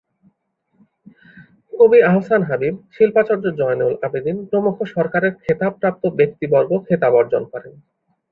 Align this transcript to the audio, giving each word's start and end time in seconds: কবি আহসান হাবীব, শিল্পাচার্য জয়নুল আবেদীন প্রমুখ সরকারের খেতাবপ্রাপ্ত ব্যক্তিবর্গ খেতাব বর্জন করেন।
কবি 1.73 1.99
আহসান 2.09 2.41
হাবীব, 2.49 2.75
শিল্পাচার্য 2.95 3.45
জয়নুল 3.59 3.93
আবেদীন 4.07 4.37
প্রমুখ 4.49 4.75
সরকারের 4.95 5.33
খেতাবপ্রাপ্ত 5.43 6.03
ব্যক্তিবর্গ 6.19 6.71
খেতাব 6.87 7.11
বর্জন 7.15 7.43
করেন। 7.53 7.73